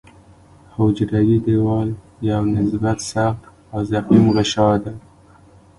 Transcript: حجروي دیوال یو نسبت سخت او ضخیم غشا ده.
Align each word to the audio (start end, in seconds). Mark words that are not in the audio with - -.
حجروي 0.75 1.37
دیوال 1.45 1.89
یو 2.29 2.43
نسبت 2.55 2.99
سخت 3.11 3.41
او 3.73 3.79
ضخیم 3.89 4.25
غشا 4.35 4.69
ده. 4.83 4.93